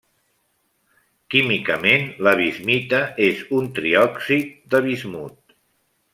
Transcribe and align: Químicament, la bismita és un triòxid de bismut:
Químicament, 1.33 2.07
la 2.29 2.33
bismita 2.41 3.03
és 3.27 3.45
un 3.59 3.69
triòxid 3.77 4.57
de 4.75 4.83
bismut: 4.89 5.57